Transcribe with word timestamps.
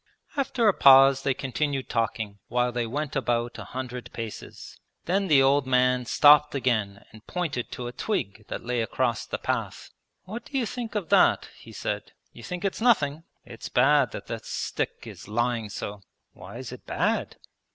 After 0.35 0.67
a 0.67 0.73
pause 0.73 1.21
they 1.21 1.35
continued 1.35 1.87
talking, 1.87 2.39
while 2.47 2.71
they 2.71 2.87
went 2.87 3.15
about 3.15 3.59
a 3.59 3.65
hundred 3.65 4.11
paces. 4.13 4.75
Then 5.05 5.27
the 5.27 5.43
old 5.43 5.67
man 5.67 6.07
stopped 6.07 6.55
again 6.55 7.05
and 7.11 7.27
pointed 7.27 7.71
to 7.73 7.85
a 7.85 7.91
twig 7.91 8.45
that 8.47 8.63
lay 8.65 8.81
across 8.81 9.27
the 9.27 9.37
path. 9.37 9.91
'What 10.23 10.45
do 10.45 10.57
you 10.57 10.65
think 10.65 10.95
of 10.95 11.09
that?' 11.09 11.49
he 11.55 11.71
said. 11.71 12.13
'You 12.33 12.41
think 12.41 12.65
it's 12.65 12.81
nothing? 12.81 13.25
It's 13.45 13.69
bad 13.69 14.09
that 14.11 14.25
this 14.25 14.47
stick 14.47 15.03
is 15.05 15.27
lying 15.27 15.69
so.' 15.69 16.01
'Why 16.33 16.57
is 16.57 16.71
it 16.71 16.87
bad?' 16.87 17.35